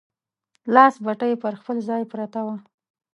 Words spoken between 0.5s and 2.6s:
لاسي بتۍ پر خپل ځای پرته وه.